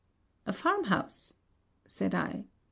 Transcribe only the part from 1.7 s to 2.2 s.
said